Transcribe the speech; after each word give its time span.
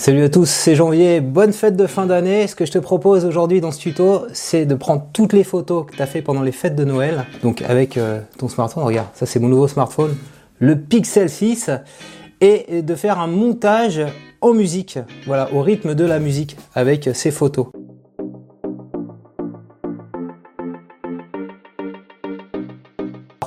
Salut 0.00 0.22
à 0.22 0.30
tous, 0.30 0.48
c'est 0.48 0.76
Janvier, 0.76 1.20
bonne 1.20 1.52
fête 1.52 1.76
de 1.76 1.86
fin 1.86 2.06
d'année. 2.06 2.46
Ce 2.46 2.56
que 2.56 2.64
je 2.64 2.72
te 2.72 2.78
propose 2.78 3.26
aujourd'hui 3.26 3.60
dans 3.60 3.70
ce 3.70 3.78
tuto, 3.78 4.24
c'est 4.32 4.64
de 4.64 4.74
prendre 4.74 5.06
toutes 5.12 5.34
les 5.34 5.44
photos 5.44 5.84
que 5.84 5.94
tu 5.94 6.00
as 6.00 6.06
fait 6.06 6.22
pendant 6.22 6.40
les 6.40 6.52
fêtes 6.52 6.74
de 6.74 6.86
Noël. 6.86 7.26
Donc 7.42 7.60
avec 7.60 7.98
euh, 7.98 8.22
ton 8.38 8.48
smartphone, 8.48 8.82
regarde, 8.82 9.08
ça 9.12 9.26
c'est 9.26 9.38
mon 9.40 9.48
nouveau 9.48 9.68
smartphone, 9.68 10.16
le 10.58 10.78
Pixel 10.78 11.28
6, 11.28 11.70
et 12.40 12.80
de 12.80 12.94
faire 12.94 13.18
un 13.18 13.26
montage 13.26 14.00
en 14.40 14.54
musique, 14.54 14.98
voilà, 15.26 15.52
au 15.52 15.60
rythme 15.60 15.94
de 15.94 16.06
la 16.06 16.18
musique, 16.18 16.56
avec 16.74 17.10
ces 17.12 17.30
photos. 17.30 17.66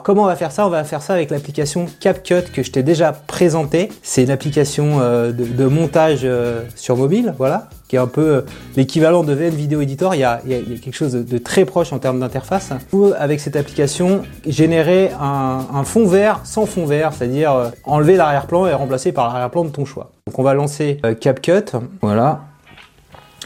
Comment 0.03 0.23
on 0.23 0.27
va 0.27 0.35
faire 0.35 0.51
ça? 0.51 0.67
On 0.67 0.69
va 0.69 0.83
faire 0.83 1.01
ça 1.01 1.13
avec 1.13 1.31
l'application 1.31 1.87
CapCut 1.99 2.51
que 2.53 2.61
je 2.61 2.71
t'ai 2.71 2.83
déjà 2.83 3.11
présenté. 3.11 3.89
C'est 4.03 4.23
une 4.23 4.29
application 4.29 4.99
euh, 4.99 5.31
de, 5.31 5.65
montage 5.65 6.21
euh, 6.23 6.61
sur 6.75 6.97
mobile, 6.97 7.33
voilà, 7.37 7.69
qui 7.87 7.95
est 7.95 7.99
un 7.99 8.07
peu 8.07 8.21
euh, 8.21 8.41
l'équivalent 8.75 9.23
de 9.23 9.33
VN 9.33 9.55
Video 9.55 9.81
Editor. 9.81 10.13
Il 10.13 10.19
y, 10.19 10.23
a, 10.23 10.39
quelque 10.45 10.93
chose 10.93 11.13
de, 11.13 11.37
très 11.37 11.65
proche 11.65 11.93
en 11.93 11.99
termes 11.99 12.19
d'interface. 12.19 12.71
Avec 13.17 13.39
cette 13.39 13.55
application, 13.55 14.23
générer 14.45 15.11
un, 15.19 15.83
fond 15.83 16.05
vert 16.05 16.41
sans 16.43 16.65
fond 16.65 16.85
vert, 16.85 17.13
c'est-à-dire 17.13 17.71
enlever 17.83 18.15
l'arrière-plan 18.15 18.67
et 18.67 18.73
remplacer 18.73 19.11
par 19.11 19.27
l'arrière-plan 19.27 19.65
de 19.65 19.69
ton 19.69 19.85
choix. 19.85 20.11
Donc 20.27 20.37
on 20.39 20.43
va 20.43 20.53
lancer 20.53 20.99
CapCut, 21.19 21.75
voilà, 22.01 22.41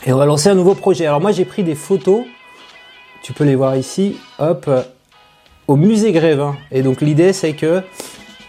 et 0.06 0.14
on 0.14 0.18
va 0.18 0.26
lancer 0.26 0.50
un 0.50 0.56
nouveau 0.56 0.76
projet. 0.76 1.06
Alors 1.06 1.20
moi 1.20 1.32
j'ai 1.32 1.46
pris 1.46 1.64
des 1.64 1.76
photos, 1.76 2.22
tu 3.24 3.34
peux 3.34 3.44
les 3.44 3.56
voir 3.56 3.76
ici, 3.76 4.18
hop, 4.40 4.70
au 5.68 5.76
musée 5.76 6.12
Grévin. 6.12 6.56
Et 6.72 6.82
donc 6.82 7.02
l'idée 7.02 7.34
c'est 7.34 7.54
que 7.54 7.82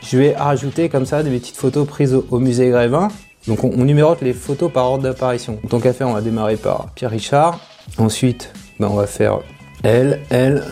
je 0.03 0.17
vais 0.19 0.35
rajouter 0.35 0.89
comme 0.89 1.07
ça 1.07 1.23
des 1.23 1.31
petites 1.31 1.57
photos 1.57 1.87
prises 1.87 2.15
au, 2.15 2.39
musée 2.39 2.71
Grévin. 2.71 3.09
Donc 3.47 3.65
on, 3.65 3.71
numérote 3.85 4.21
les 4.23 4.33
photos 4.33 4.71
par 4.71 4.87
ordre 4.87 5.03
d'apparition. 5.05 5.59
Tant 5.69 5.81
qu'à 5.81 5.93
faire, 5.93 6.09
on 6.09 6.13
va 6.13 6.21
démarrer 6.21 6.57
par 6.57 6.89
Pierre 6.95 7.11
Richard. 7.11 7.61
Ensuite, 7.97 8.53
ben, 8.79 8.89
on 8.91 8.95
va 8.95 9.07
faire 9.07 9.41
elle, 9.83 10.21
elle, 10.31 10.65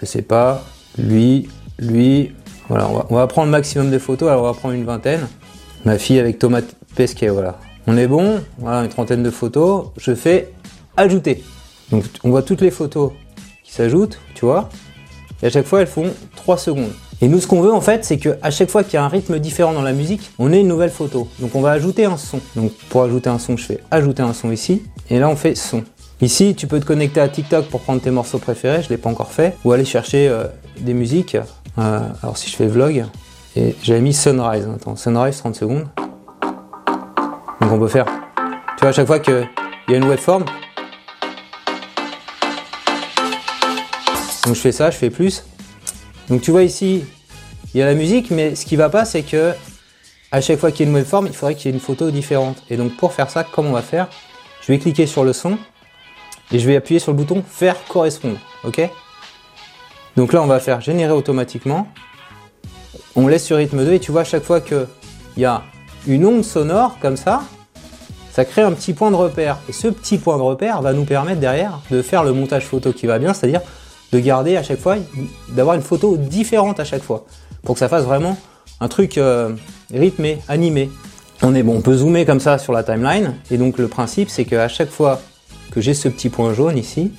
je 0.00 0.06
sais 0.06 0.22
pas, 0.22 0.64
lui, 0.98 1.48
lui. 1.78 2.32
Voilà, 2.68 2.88
on 3.10 3.14
va, 3.14 3.26
prendre 3.26 3.46
le 3.46 3.52
maximum 3.52 3.90
de 3.90 3.98
photos. 3.98 4.30
Alors 4.30 4.44
on 4.44 4.46
va 4.46 4.54
prendre 4.54 4.74
une 4.74 4.84
vingtaine. 4.84 5.28
Ma 5.84 5.98
fille 5.98 6.18
avec 6.18 6.38
Thomas 6.38 6.62
Pesquet, 6.96 7.28
voilà. 7.28 7.58
On 7.86 7.96
est 7.98 8.06
bon, 8.06 8.40
voilà, 8.58 8.82
une 8.82 8.88
trentaine 8.88 9.22
de 9.22 9.30
photos. 9.30 9.88
Je 9.98 10.14
fais 10.14 10.52
ajouter. 10.96 11.44
Donc 11.90 12.04
on 12.24 12.30
voit 12.30 12.42
toutes 12.42 12.62
les 12.62 12.70
photos 12.70 13.12
qui 13.62 13.72
s'ajoutent, 13.72 14.18
tu 14.34 14.46
vois. 14.46 14.70
Et 15.44 15.48
à 15.48 15.50
chaque 15.50 15.66
fois, 15.66 15.82
elles 15.82 15.86
font 15.86 16.10
3 16.36 16.56
secondes. 16.56 16.90
Et 17.20 17.28
nous, 17.28 17.38
ce 17.38 17.46
qu'on 17.46 17.60
veut 17.60 17.72
en 17.72 17.82
fait, 17.82 18.02
c'est 18.02 18.16
qu'à 18.16 18.50
chaque 18.50 18.70
fois 18.70 18.82
qu'il 18.82 18.94
y 18.94 18.96
a 18.96 19.04
un 19.04 19.08
rythme 19.08 19.38
différent 19.38 19.74
dans 19.74 19.82
la 19.82 19.92
musique, 19.92 20.30
on 20.38 20.50
ait 20.52 20.60
une 20.60 20.68
nouvelle 20.68 20.90
photo. 20.90 21.28
Donc 21.38 21.54
on 21.54 21.60
va 21.60 21.72
ajouter 21.72 22.06
un 22.06 22.16
son. 22.16 22.40
Donc 22.56 22.72
pour 22.88 23.02
ajouter 23.02 23.28
un 23.28 23.38
son, 23.38 23.58
je 23.58 23.64
fais 23.64 23.80
ajouter 23.90 24.22
un 24.22 24.32
son 24.32 24.50
ici. 24.50 24.82
Et 25.10 25.18
là, 25.18 25.28
on 25.28 25.36
fait 25.36 25.54
son. 25.54 25.84
Ici, 26.22 26.54
tu 26.56 26.66
peux 26.66 26.80
te 26.80 26.86
connecter 26.86 27.20
à 27.20 27.28
TikTok 27.28 27.66
pour 27.66 27.80
prendre 27.80 28.00
tes 28.00 28.10
morceaux 28.10 28.38
préférés, 28.38 28.80
je 28.80 28.86
ne 28.86 28.90
l'ai 28.90 28.96
pas 28.96 29.10
encore 29.10 29.32
fait, 29.32 29.54
ou 29.64 29.72
aller 29.72 29.84
chercher 29.84 30.28
euh, 30.28 30.44
des 30.80 30.94
musiques. 30.94 31.36
Euh, 31.76 32.00
alors 32.22 32.38
si 32.38 32.48
je 32.48 32.56
fais 32.56 32.66
vlog, 32.66 33.04
et 33.54 33.76
j'avais 33.82 34.00
mis 34.00 34.14
Sunrise. 34.14 34.66
Attends, 34.74 34.96
Sunrise 34.96 35.36
30 35.36 35.56
secondes. 35.56 35.86
Donc 37.60 37.70
on 37.70 37.78
peut 37.78 37.88
faire. 37.88 38.06
Tu 38.06 38.80
vois, 38.80 38.88
à 38.88 38.92
chaque 38.92 39.06
fois 39.06 39.18
qu'il 39.18 39.46
y 39.88 39.92
a 39.92 39.96
une 39.96 40.04
waveform, 40.04 40.44
Donc 44.44 44.54
je 44.54 44.60
fais 44.60 44.72
ça, 44.72 44.90
je 44.90 44.96
fais 44.96 45.10
plus. 45.10 45.44
Donc 46.28 46.42
tu 46.42 46.50
vois 46.50 46.62
ici, 46.62 47.04
il 47.72 47.78
y 47.78 47.82
a 47.82 47.86
la 47.86 47.94
musique, 47.94 48.30
mais 48.30 48.54
ce 48.54 48.64
qui 48.66 48.76
va 48.76 48.88
pas, 48.88 49.04
c'est 49.04 49.22
que 49.22 49.52
à 50.32 50.40
chaque 50.40 50.58
fois 50.58 50.70
qu'il 50.70 50.86
y 50.86 50.88
a 50.88 50.90
une 50.90 50.96
waveform, 50.96 51.26
il 51.26 51.32
faudrait 51.32 51.54
qu'il 51.54 51.66
y 51.66 51.68
ait 51.68 51.74
une 51.74 51.80
photo 51.80 52.10
différente. 52.10 52.62
Et 52.68 52.76
donc 52.76 52.96
pour 52.96 53.12
faire 53.12 53.30
ça, 53.30 53.44
comment 53.44 53.70
on 53.70 53.72
va 53.72 53.82
faire? 53.82 54.08
Je 54.62 54.72
vais 54.72 54.78
cliquer 54.78 55.06
sur 55.06 55.24
le 55.24 55.32
son 55.32 55.58
et 56.52 56.58
je 56.58 56.66
vais 56.66 56.76
appuyer 56.76 56.98
sur 56.98 57.12
le 57.12 57.16
bouton 57.16 57.42
faire 57.48 57.76
correspondre. 57.88 58.38
Ok? 58.64 58.80
Donc 60.16 60.32
là, 60.32 60.42
on 60.42 60.46
va 60.46 60.60
faire 60.60 60.80
générer 60.80 61.12
automatiquement. 61.12 61.88
On 63.16 63.26
laisse 63.26 63.44
sur 63.44 63.56
rythme 63.56 63.84
2 63.84 63.92
et 63.94 64.00
tu 64.00 64.12
vois 64.12 64.22
à 64.22 64.24
chaque 64.24 64.44
fois 64.44 64.60
qu'il 64.60 64.86
y 65.36 65.44
a 65.44 65.62
une 66.06 66.26
onde 66.26 66.44
sonore 66.44 66.98
comme 67.00 67.16
ça, 67.16 67.42
ça 68.32 68.44
crée 68.44 68.62
un 68.62 68.72
petit 68.72 68.92
point 68.92 69.10
de 69.10 69.16
repère. 69.16 69.58
Et 69.68 69.72
ce 69.72 69.88
petit 69.88 70.18
point 70.18 70.36
de 70.36 70.42
repère 70.42 70.82
va 70.82 70.92
nous 70.92 71.04
permettre 71.04 71.40
derrière 71.40 71.80
de 71.90 72.02
faire 72.02 72.24
le 72.24 72.32
montage 72.32 72.64
photo 72.64 72.92
qui 72.92 73.06
va 73.06 73.18
bien, 73.18 73.32
c'est-à-dire 73.34 73.60
de 74.14 74.20
garder 74.20 74.56
à 74.56 74.62
chaque 74.62 74.78
fois, 74.78 74.96
d'avoir 75.48 75.74
une 75.74 75.82
photo 75.82 76.16
différente 76.16 76.78
à 76.78 76.84
chaque 76.84 77.02
fois, 77.02 77.26
pour 77.64 77.74
que 77.74 77.80
ça 77.80 77.88
fasse 77.88 78.04
vraiment 78.04 78.38
un 78.80 78.86
truc 78.86 79.18
euh, 79.18 79.50
rythmé, 79.92 80.38
animé. 80.46 80.88
On 81.42 81.52
est 81.54 81.64
bon, 81.64 81.76
on 81.78 81.80
peut 81.80 81.96
zoomer 81.96 82.24
comme 82.24 82.38
ça 82.38 82.58
sur 82.58 82.72
la 82.72 82.84
timeline, 82.84 83.34
et 83.50 83.58
donc 83.58 83.76
le 83.76 83.88
principe 83.88 84.28
c'est 84.30 84.44
qu'à 84.44 84.68
chaque 84.68 84.90
fois 84.90 85.20
que 85.72 85.80
j'ai 85.80 85.94
ce 85.94 86.08
petit 86.08 86.28
point 86.28 86.54
jaune 86.54 86.78
ici, 86.78 87.10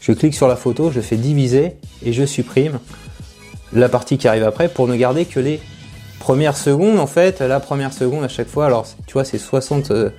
je 0.00 0.12
clique 0.12 0.34
sur 0.34 0.46
la 0.46 0.54
photo, 0.54 0.92
je 0.92 1.00
fais 1.00 1.16
diviser 1.16 1.72
et 2.04 2.12
je 2.12 2.24
supprime 2.24 2.78
la 3.72 3.88
partie 3.88 4.16
qui 4.16 4.28
arrive 4.28 4.44
après 4.44 4.68
pour 4.68 4.86
ne 4.86 4.94
garder 4.94 5.24
que 5.24 5.40
les 5.40 5.60
premières 6.20 6.56
secondes 6.56 7.00
en 7.00 7.08
fait, 7.08 7.40
la 7.40 7.58
première 7.58 7.92
seconde 7.92 8.22
à 8.22 8.28
chaque 8.28 8.48
fois, 8.48 8.66
alors 8.66 8.86
tu 9.08 9.14
vois 9.14 9.24
c'est 9.24 9.38
60 9.38 9.90
euh, 9.90 10.10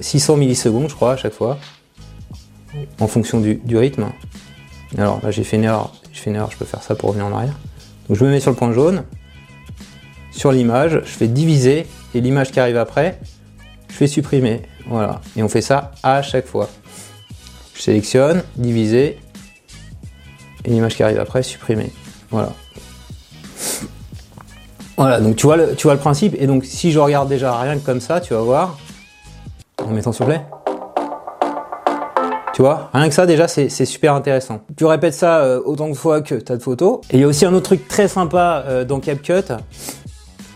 600 0.00 0.32
euh, 0.32 0.36
millisecondes 0.36 0.88
je 0.88 0.96
crois 0.96 1.12
à 1.12 1.16
chaque 1.16 1.32
fois 1.34 1.58
en 3.00 3.06
fonction 3.06 3.40
du, 3.40 3.76
rythme. 3.76 4.06
Alors 4.98 5.20
là 5.22 5.30
j'ai 5.30 5.44
fait 5.44 5.56
une 5.56 5.64
erreur, 5.64 5.92
je 6.12 6.20
fais 6.20 6.30
une 6.30 6.36
erreur, 6.36 6.50
je 6.50 6.56
peux 6.56 6.64
faire 6.64 6.82
ça 6.82 6.94
pour 6.94 7.10
revenir 7.10 7.26
en 7.26 7.32
arrière. 7.32 7.58
Donc 8.08 8.18
je 8.18 8.24
me 8.24 8.30
mets 8.30 8.40
sur 8.40 8.50
le 8.50 8.56
point 8.56 8.72
jaune, 8.72 9.04
sur 10.30 10.52
l'image, 10.52 11.00
je 11.04 11.10
fais 11.10 11.28
diviser 11.28 11.86
et 12.14 12.20
l'image 12.20 12.52
qui 12.52 12.60
arrive 12.60 12.76
après, 12.76 13.18
je 13.88 13.94
fais 13.94 14.06
supprimer. 14.06 14.62
Voilà. 14.86 15.20
Et 15.36 15.42
on 15.42 15.48
fait 15.48 15.62
ça 15.62 15.92
à 16.02 16.22
chaque 16.22 16.46
fois. 16.46 16.68
Je 17.74 17.82
sélectionne, 17.82 18.42
diviser, 18.56 19.18
et 20.64 20.70
l'image 20.70 20.96
qui 20.96 21.02
arrive 21.02 21.20
après, 21.20 21.42
supprimer. 21.42 21.90
Voilà. 22.30 22.52
Voilà, 24.96 25.20
donc 25.20 25.36
tu 25.36 25.46
vois, 25.46 25.56
le, 25.56 25.74
tu 25.74 25.84
vois 25.84 25.94
le 25.94 26.00
principe. 26.00 26.34
Et 26.38 26.46
donc 26.46 26.64
si 26.64 26.90
je 26.90 26.98
regarde 26.98 27.28
déjà 27.28 27.58
rien 27.58 27.78
que 27.78 27.84
comme 27.84 28.00
ça, 28.00 28.20
tu 28.20 28.34
vas 28.34 28.40
voir, 28.40 28.78
en 29.78 29.90
mettant 29.90 30.12
sur 30.12 30.26
play, 30.26 30.40
tu 32.56 32.62
vois, 32.62 32.88
rien 32.94 33.06
que 33.06 33.14
ça 33.14 33.26
déjà 33.26 33.48
c'est 33.48 33.68
super 33.68 34.14
intéressant. 34.14 34.60
Tu 34.78 34.86
répètes 34.86 35.12
ça 35.12 35.40
euh, 35.40 35.60
autant 35.66 35.90
de 35.90 35.94
fois 35.94 36.22
que 36.22 36.36
tu 36.36 36.50
as 36.50 36.56
de 36.56 36.62
photos. 36.62 37.00
Et 37.10 37.16
il 37.18 37.20
y 37.20 37.24
a 37.24 37.26
aussi 37.26 37.44
un 37.44 37.52
autre 37.52 37.66
truc 37.66 37.86
très 37.86 38.08
sympa 38.08 38.64
euh, 38.66 38.82
dans 38.86 38.98
CapCut. 38.98 39.52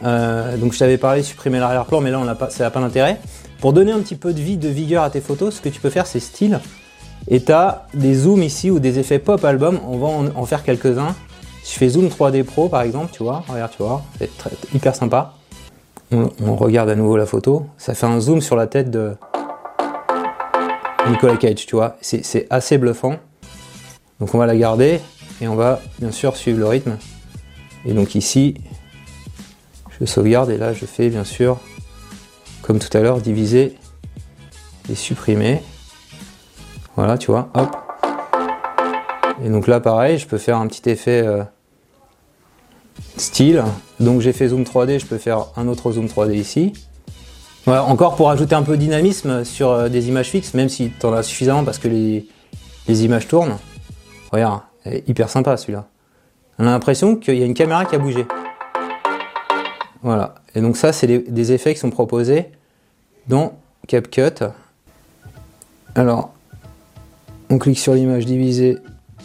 Euh, 0.02 0.56
donc 0.56 0.72
je 0.72 0.78
t'avais 0.78 0.96
parlé 0.96 1.20
de 1.20 1.26
supprimer 1.26 1.58
l'arrière-plan, 1.58 2.00
mais 2.00 2.10
là 2.10 2.18
on 2.18 2.26
a 2.26 2.34
pas, 2.34 2.48
ça 2.48 2.64
n'a 2.64 2.70
pas 2.70 2.80
d'intérêt. 2.80 3.20
Pour 3.60 3.74
donner 3.74 3.92
un 3.92 3.98
petit 3.98 4.14
peu 4.14 4.32
de 4.32 4.40
vie, 4.40 4.56
de 4.56 4.70
vigueur 4.70 5.02
à 5.02 5.10
tes 5.10 5.20
photos, 5.20 5.56
ce 5.56 5.60
que 5.60 5.68
tu 5.68 5.78
peux 5.78 5.90
faire 5.90 6.06
c'est 6.06 6.20
style. 6.20 6.60
Et 7.28 7.42
tu 7.42 7.52
as 7.52 7.84
des 7.92 8.14
zooms 8.14 8.42
ici 8.42 8.70
ou 8.70 8.78
des 8.78 8.98
effets 8.98 9.18
pop 9.18 9.44
album. 9.44 9.78
On 9.86 9.98
va 9.98 10.06
en, 10.34 10.46
faire 10.46 10.62
quelques-uns. 10.64 11.14
Je 11.66 11.70
fais 11.72 11.90
zoom 11.90 12.06
3D 12.06 12.44
Pro 12.44 12.70
par 12.70 12.80
exemple, 12.80 13.10
tu 13.12 13.22
vois, 13.22 13.44
regarde, 13.46 13.72
tu 13.72 13.82
vois, 13.82 14.02
c'est 14.18 14.30
hyper 14.74 14.96
sympa. 14.96 15.34
on 16.10 16.56
regarde 16.56 16.88
à 16.88 16.94
nouveau 16.94 17.18
la 17.18 17.26
photo. 17.26 17.66
Ça 17.76 17.92
fait 17.92 18.06
un 18.06 18.20
zoom 18.20 18.40
sur 18.40 18.56
la 18.56 18.66
tête 18.66 18.90
de, 18.90 19.16
Nicolas 21.08 21.36
Cage, 21.36 21.66
tu 21.66 21.76
vois. 21.76 21.96
C'est 22.00 22.46
assez 22.50 22.78
bluffant. 22.78 23.16
Donc 24.18 24.34
on 24.34 24.38
va 24.38 24.46
la 24.46 24.56
garder 24.56 25.00
et 25.40 25.48
on 25.48 25.54
va 25.54 25.80
bien 25.98 26.12
sûr 26.12 26.36
suivre 26.36 26.58
le 26.58 26.66
rythme. 26.66 26.98
Et 27.86 27.92
donc 27.92 28.14
ici, 28.14 28.54
je 29.98 30.04
sauvegarde 30.04 30.50
et 30.50 30.58
là 30.58 30.74
je 30.74 30.84
fais 30.84 31.08
bien 31.08 31.24
sûr, 31.24 31.58
comme 32.62 32.78
tout 32.78 32.94
à 32.96 33.00
l'heure, 33.00 33.20
diviser 33.20 33.76
et 34.90 34.94
supprimer. 34.94 35.62
Voilà, 36.96 37.16
tu 37.16 37.30
vois, 37.30 37.48
hop. 37.54 37.76
Et 39.42 39.48
donc 39.48 39.66
là 39.66 39.80
pareil, 39.80 40.18
je 40.18 40.26
peux 40.26 40.38
faire 40.38 40.58
un 40.58 40.66
petit 40.66 40.88
effet 40.90 41.22
euh, 41.26 41.42
style. 43.16 43.64
Donc 44.00 44.20
j'ai 44.20 44.34
fait 44.34 44.48
zoom 44.48 44.64
3D, 44.64 44.98
je 45.00 45.06
peux 45.06 45.18
faire 45.18 45.46
un 45.56 45.66
autre 45.66 45.92
zoom 45.92 46.06
3D 46.06 46.34
ici 46.34 46.74
encore 47.66 48.16
pour 48.16 48.30
ajouter 48.30 48.54
un 48.54 48.62
peu 48.62 48.72
de 48.72 48.82
dynamisme 48.82 49.44
sur 49.44 49.70
euh, 49.70 49.88
des 49.88 50.08
images 50.08 50.30
fixes, 50.30 50.54
même 50.54 50.68
si 50.68 50.90
tu 50.98 51.06
en 51.06 51.12
as 51.12 51.22
suffisamment 51.22 51.64
parce 51.64 51.78
que 51.78 51.88
les, 51.88 52.26
images 52.88 53.28
tournent. 53.28 53.56
Regarde, 54.32 54.62
hyper 55.06 55.28
sympa 55.28 55.56
celui-là. 55.56 55.86
On 56.58 56.66
a 56.66 56.70
l'impression 56.70 57.16
qu'il 57.16 57.36
y 57.36 57.42
a 57.42 57.46
une 57.46 57.54
caméra 57.54 57.84
qui 57.84 57.94
a 57.94 57.98
bougé. 57.98 58.26
Voilà. 60.02 60.34
Et 60.54 60.60
donc 60.60 60.76
ça, 60.76 60.92
c'est 60.92 61.06
des 61.06 61.52
effets 61.52 61.74
qui 61.74 61.80
sont 61.80 61.90
proposés 61.90 62.46
dans 63.28 63.52
CapCut. 63.86 64.44
Alors, 65.94 66.32
on 67.48 67.58
clique 67.58 67.78
sur 67.78 67.94
l'image 67.94 68.26
divisée 68.26 68.78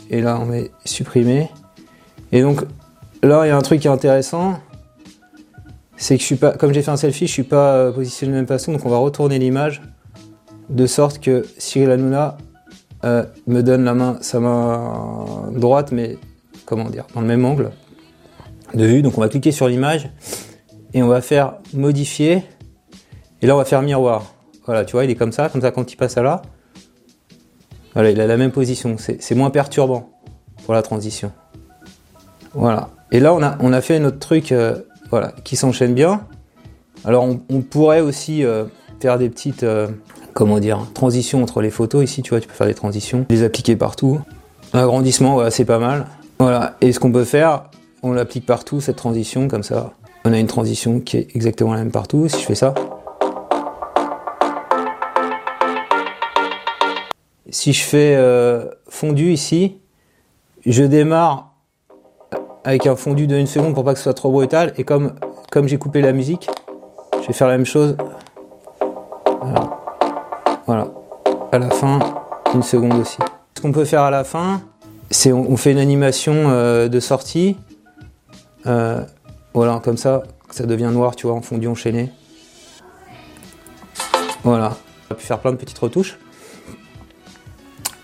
et 0.09 0.21
là, 0.21 0.38
on 0.39 0.45
met 0.45 0.71
supprimer. 0.83 1.49
Et 2.31 2.41
donc, 2.41 2.61
là, 3.23 3.45
il 3.45 3.49
y 3.49 3.51
a 3.51 3.57
un 3.57 3.61
truc 3.61 3.81
qui 3.81 3.88
est 3.88 3.91
intéressant 3.91 4.59
c'est 6.05 6.17
que 6.17 6.21
je 6.21 6.25
suis 6.27 6.35
pas, 6.35 6.51
comme 6.51 6.71
j'ai 6.71 6.83
fait 6.83 6.91
un 6.91 6.97
selfie, 6.97 7.25
je 7.25 7.31
suis 7.31 7.43
pas 7.43 7.73
euh, 7.73 7.91
positionné 7.91 8.31
de 8.31 8.35
la 8.35 8.41
même 8.41 8.47
façon, 8.47 8.71
donc 8.71 8.85
on 8.85 8.89
va 8.89 8.97
retourner 8.97 9.39
l'image 9.39 9.81
de 10.69 10.85
sorte 10.85 11.19
que 11.19 11.43
Cyril 11.57 11.89
Hanouna 11.89 12.37
euh, 13.05 13.23
me 13.47 13.63
donne 13.63 13.83
la 13.85 13.95
main, 13.95 14.17
sa 14.21 14.39
main 14.39 15.49
droite, 15.51 15.91
mais 15.91 16.19
comment 16.65 16.91
dire, 16.91 17.05
dans 17.15 17.21
le 17.21 17.27
même 17.27 17.43
angle 17.43 17.71
de 18.75 18.85
vue. 18.85 19.01
Donc 19.01 19.17
on 19.17 19.21
va 19.21 19.29
cliquer 19.29 19.51
sur 19.51 19.67
l'image 19.67 20.11
et 20.93 21.01
on 21.01 21.07
va 21.07 21.21
faire 21.21 21.55
modifier 21.73 22.43
Et 23.41 23.47
là, 23.47 23.55
on 23.55 23.57
va 23.57 23.65
faire 23.65 23.81
miroir. 23.81 24.31
Voilà, 24.67 24.85
tu 24.85 24.91
vois, 24.91 25.05
il 25.05 25.09
est 25.09 25.15
comme 25.15 25.31
ça, 25.31 25.49
comme 25.49 25.61
ça 25.61 25.71
quand 25.71 25.91
il 25.91 25.95
passe 25.95 26.17
à 26.17 26.21
là. 26.21 26.43
Voilà, 27.95 28.11
il 28.11 28.21
a 28.21 28.27
la 28.27 28.37
même 28.37 28.51
position. 28.51 28.95
C'est 28.99 29.35
moins 29.35 29.49
perturbant 29.49 30.11
pour 30.65 30.75
la 30.75 30.83
transition. 30.83 31.31
Voilà. 32.53 32.89
Et 33.11 33.19
là, 33.19 33.33
on 33.33 33.41
a, 33.41 33.57
on 33.59 33.73
a 33.73 33.81
fait 33.81 33.99
notre 33.99 34.19
truc 34.19 34.51
euh, 34.51 34.75
voilà, 35.09 35.33
qui 35.43 35.55
s'enchaîne 35.55 35.93
bien. 35.93 36.21
Alors, 37.03 37.27
on, 37.49 37.61
pourrait 37.61 38.01
aussi 38.01 38.43
euh, 38.43 38.65
faire 38.99 39.19
des 39.19 39.29
petites, 39.29 39.63
euh, 39.63 39.87
comment 40.33 40.59
dire, 40.59 40.87
transitions 40.93 41.43
entre 41.43 41.61
les 41.61 41.69
photos. 41.69 42.03
Ici, 42.03 42.21
tu 42.23 42.31
vois, 42.31 42.39
tu 42.39 42.47
peux 42.47 42.53
faire 42.53 42.67
des 42.67 42.73
transitions, 42.73 43.25
les 43.29 43.43
appliquer 43.43 43.75
partout. 43.75 44.19
L'agrandissement, 44.73 45.35
voilà, 45.35 45.51
c'est 45.51 45.65
pas 45.65 45.79
mal. 45.79 46.07
Voilà. 46.39 46.75
Et 46.81 46.91
ce 46.91 46.99
qu'on 46.99 47.11
peut 47.11 47.23
faire, 47.23 47.69
on 48.01 48.11
l'applique 48.11 48.45
partout, 48.45 48.81
cette 48.81 48.95
transition, 48.95 49.47
comme 49.47 49.63
ça. 49.63 49.93
On 50.25 50.33
a 50.33 50.39
une 50.39 50.47
transition 50.47 50.99
qui 50.99 51.17
est 51.17 51.27
exactement 51.35 51.73
la 51.73 51.79
même 51.79 51.91
partout. 51.91 52.27
Si 52.27 52.41
je 52.41 52.45
fais 52.45 52.55
ça. 52.55 52.73
Si 57.49 57.73
je 57.73 57.83
fais 57.83 58.19
fondu 58.89 59.31
ici, 59.31 59.77
je 60.65 60.83
démarre 60.83 61.54
avec 62.65 62.88
un 62.88 62.95
fondu 62.95 63.27
de 63.27 63.38
une 63.38 63.47
seconde 63.47 63.75
pour 63.75 63.83
pas 63.83 63.94
que 63.94 64.00
ce 64.00 64.03
soit 64.03 64.15
trop 64.15 64.31
brutal. 64.31 64.73
Et 64.77 64.83
comme, 64.83 65.13
comme 65.51 65.67
j'ai 65.67 65.77
coupé 65.77 66.01
la 66.01 66.12
musique, 66.12 66.50
je 67.21 67.27
vais 67.27 67.33
faire 67.33 67.47
la 67.47 67.57
même 67.57 67.65
chose. 67.65 67.95
Voilà. 70.65 70.88
À 71.51 71.59
la 71.59 71.69
fin, 71.69 72.00
une 72.56 72.63
seconde 72.63 72.95
aussi. 72.95 73.17
Ce 73.56 73.62
qu'on 73.62 73.71
peut 73.71 73.85
faire 73.85 74.01
à 74.01 74.09
la 74.09 74.23
fin, 74.23 74.62
c'est 75.12 75.31
on, 75.31 75.56
fait 75.57 75.71
une 75.71 75.77
animation 75.77 76.33
euh, 76.50 76.88
de 76.88 77.00
sortie. 77.00 77.56
Euh, 78.65 79.00
voilà, 79.53 79.79
comme 79.83 79.97
ça, 79.97 80.23
ça 80.50 80.65
devient 80.65 80.89
noir, 80.91 81.15
tu 81.15 81.27
vois, 81.27 81.35
en 81.35 81.41
fondu 81.41 81.67
enchaîné. 81.67 82.09
Voilà. 84.44 84.75
On 85.09 85.13
a 85.13 85.15
pu 85.15 85.23
faire 85.23 85.39
plein 85.39 85.51
de 85.51 85.57
petites 85.57 85.77
retouches. 85.77 86.17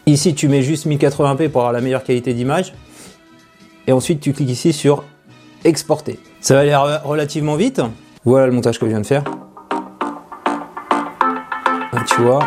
Ici, 0.06 0.36
tu 0.36 0.48
mets 0.48 0.62
juste 0.62 0.86
1080p 0.86 1.50
pour 1.50 1.62
avoir 1.62 1.74
la 1.74 1.81
meilleure 1.81 2.04
qualité 2.04 2.36
d'image. 2.36 2.74
Et 3.88 3.92
ensuite, 3.92 4.19
tu 4.19 4.33
cliques 4.33 4.50
ici 4.50 4.74
sur 4.74 5.04
exporter. 5.63 6.19
Ça 6.39 6.56
va 6.56 6.62
aller 6.62 6.75
relativement 6.75 7.56
vite. 7.56 7.81
Voilà 8.25 8.48
le 8.48 8.51
montage 8.54 8.80
que 8.80 8.86
je 8.86 8.92
viens 8.92 9.01
de 9.01 9.06
faire. 9.06 9.24
Tu 12.07 12.22
vois. 12.22 12.39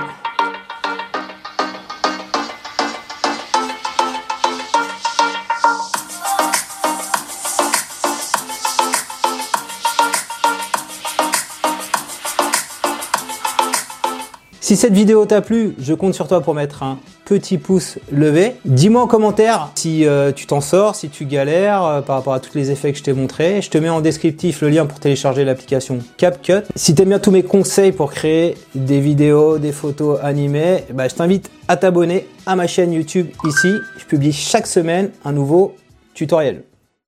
Si 14.65 14.77
cette 14.77 14.95
vidéo 14.95 15.27
t'a 15.27 15.43
plu, 15.43 15.75
je 15.79 15.93
compte 15.93 16.15
sur 16.15 16.27
toi 16.27 16.41
pour 16.41 16.55
mettre 16.55 16.83
un 16.83 16.99
petit 17.27 17.59
pouce 17.59 17.99
levé. 18.11 18.55
Dis-moi 18.65 19.03
en 19.03 19.07
commentaire 19.07 19.71
si 19.75 20.07
euh, 20.07 20.33
tu 20.33 20.47
t'en 20.47 20.63
sors, 20.63 20.97
si 20.97 21.11
tu 21.11 21.27
galères 21.27 21.85
euh, 21.85 22.01
par 22.01 22.17
rapport 22.17 22.33
à 22.33 22.41
tous 22.41 22.55
les 22.55 22.71
effets 22.71 22.91
que 22.91 22.97
je 22.97 23.03
t'ai 23.03 23.13
montrés. 23.13 23.61
Je 23.61 23.69
te 23.69 23.77
mets 23.77 23.91
en 23.91 24.01
descriptif 24.01 24.63
le 24.63 24.71
lien 24.71 24.87
pour 24.87 25.01
télécharger 25.01 25.45
l'application 25.45 25.99
CapCut. 26.17 26.63
Si 26.77 26.95
t'aimes 26.95 27.11
bien 27.11 27.19
tous 27.19 27.31
mes 27.31 27.43
conseils 27.43 27.93
pour 27.93 28.11
créer 28.11 28.57
des 28.75 29.01
vidéos, 29.01 29.59
des 29.59 29.73
photos 29.73 30.19
animées, 30.23 30.85
bah, 30.95 31.09
je 31.09 31.15
t'invite 31.15 31.51
à 31.69 31.77
t'abonner 31.77 32.27
à 32.47 32.57
ma 32.57 32.67
chaîne 32.67 32.95
YouTube 32.95 33.27
ici. 33.47 33.69
Je 33.99 34.07
publie 34.07 34.33
chaque 34.33 34.67
semaine 34.67 35.11
un 35.27 35.33
nouveau 35.33 35.77
tutoriel. 36.15 36.63